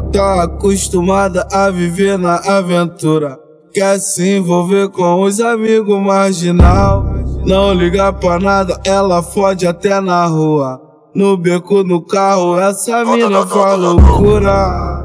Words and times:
tá 0.00 0.44
acostumada 0.44 1.46
a 1.52 1.70
viver 1.70 2.18
na 2.18 2.36
aventura. 2.36 3.38
Quer 3.72 3.98
se 3.98 4.36
envolver 4.36 4.90
com 4.90 5.22
os 5.22 5.40
amigos 5.40 5.98
marginal. 6.00 7.04
Não 7.44 7.72
liga 7.72 8.12
pra 8.12 8.38
nada, 8.38 8.80
ela 8.84 9.22
fode 9.22 9.66
até 9.66 10.00
na 10.00 10.26
rua. 10.26 10.80
No 11.14 11.36
beco, 11.36 11.82
no 11.82 12.00
carro, 12.00 12.58
essa 12.58 13.04
mina 13.04 13.46
faz 13.46 13.78
loucura. 13.78 15.02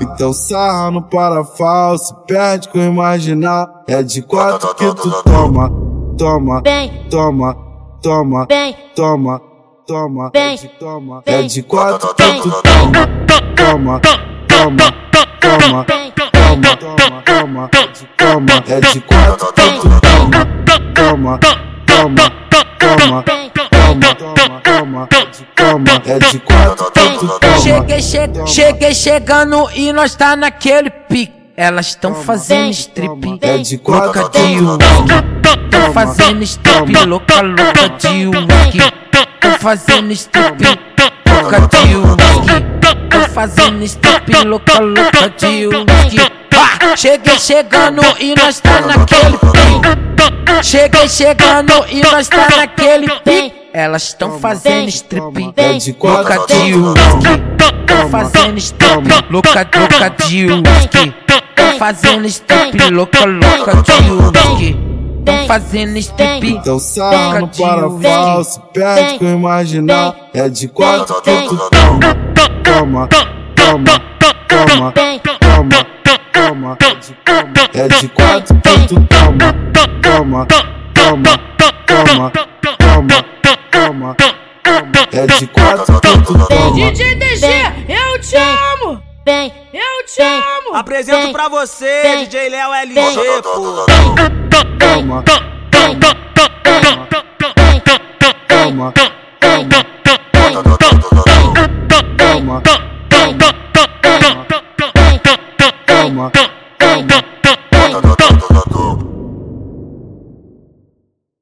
Então 0.00 0.32
sarra 0.32 0.90
no 0.90 1.02
parafal, 1.02 1.96
se 1.96 2.12
perde 2.26 2.68
com 2.68 2.78
o 2.78 2.92
marginal. 2.92 3.68
É 3.86 4.02
de 4.02 4.22
quatro 4.22 4.74
que 4.74 4.94
tu 4.94 5.22
toma, 5.22 5.70
toma, 6.18 6.62
toma, 7.08 7.56
toma, 8.02 8.48
toma, 8.94 9.40
toma, 9.86 10.30
é 10.34 10.54
de 10.54 10.68
toma. 10.68 11.22
É 11.24 11.42
de 11.42 11.62
quatro 11.62 12.14
que 12.14 12.40
tu 12.42 12.50
toma, 12.50 13.51
toma, 13.62 14.00
toma, 14.00 14.26
toma, 14.48 14.92
toma, 15.40 15.84
toma, 17.24 17.70
toma. 18.16 18.64
É 18.66 18.80
de 18.80 19.00
quatro 19.00 19.52
toma, 19.52 20.00
toma, 20.00 20.48
toma, 21.04 21.38
toma, 21.86 22.32
toma, 22.78 23.22
toma, 24.64 25.08
toma. 25.54 26.02
É 26.04 26.18
de 26.18 26.38
quatro 26.40 26.90
toma. 26.90 27.58
Cheguei, 27.60 28.02
cheguei, 28.02 28.46
cheguei 28.46 28.94
chegando 28.94 29.70
e 29.74 29.92
nós 29.92 30.16
tá 30.16 30.34
naquele 30.34 30.90
pique. 30.90 31.40
Elas 31.54 31.88
estão 31.88 32.14
fazendo 32.14 32.70
strip, 32.70 33.38
É 33.42 33.58
de 33.58 33.78
quatro 33.78 34.28
de. 34.30 34.58
Tão 35.70 35.92
fazendo 35.92 36.42
strip, 36.42 37.06
louca, 37.06 37.40
louca 37.42 37.88
de 37.98 38.26
whisky. 38.26 38.78
Tão 39.40 39.58
fazendo 39.60 40.10
strip, 40.12 40.64
louca 41.26 41.60
de 41.60 41.96
whisky. 41.96 42.72
Fazendo 43.32 43.82
strip, 43.84 44.44
louca, 44.44 44.78
louca 44.78 45.30
de. 45.30 45.66
Ah, 46.54 46.94
cheguei 46.94 47.38
chegando 47.38 48.02
e 48.20 48.34
nós 48.34 48.60
tá 48.60 48.82
naquele 48.82 49.38
pique. 49.38 50.62
Cheguei 50.62 51.08
chegando 51.08 51.72
e 51.88 52.02
nós 52.02 52.28
tá 52.28 52.48
naquele 52.54 53.08
pique. 53.20 53.54
Elas 53.72 54.02
estão 54.02 54.38
fazendo 54.38 54.86
strip, 54.90 55.54
É 55.56 55.72
de 55.72 55.96
louca 55.98 56.46
de 56.46 56.74
whisky. 56.74 57.42
Tão 57.86 58.08
fazendo 58.10 58.58
strip, 58.58 59.08
louca, 59.30 59.68
louca 59.74 60.10
de 60.26 60.46
whisky. 60.52 61.14
Tão 61.56 61.78
fazendo 61.78 62.26
strip, 62.26 62.90
louca, 62.90 63.24
louca 63.24 63.76
de. 63.82 64.76
Tão 65.24 65.46
fazendo 65.46 65.96
strip, 65.96 66.48
Então 66.48 66.78
sarra 66.78 67.40
no 67.40 68.44
se 68.44 68.60
perde 68.74 69.18
com 69.18 69.36
o 69.36 69.40
marginal. 69.40 70.14
É 70.34 70.50
de 70.50 70.68
quatro 70.68 71.22
que 71.22 71.30
tu 71.30 72.31
toma. 76.48 76.78
É 77.74 77.88
de 77.88 78.08
quatro 78.08 78.60
que 78.60 78.88
tu 78.88 78.94
toma, 79.06 79.54
toma, 80.02 80.46
toma, 80.94 81.38
toma, 81.86 82.32
toma, 82.78 83.22
toma. 83.70 84.16
É 85.12 85.26
de 85.26 85.46
quatro 85.46 86.00
que 86.00 86.18
tu 86.18 86.46
toma. 86.46 86.72
DJ 86.72 87.14
DG, 87.14 87.46
eu 87.88 88.20
te 88.20 88.36
amo! 88.36 89.02
Eu 89.24 90.06
te 90.06 90.20
amo! 90.20 90.74
Apresento 90.74 91.30
pra 91.32 91.48
você, 91.48 92.16
DJ 92.24 92.48
Léo 92.48 92.72
LG, 92.74 92.94
pô. 93.42 93.84
Toma, 94.78 95.22
toma, 95.22 95.24
toma, 95.70 96.31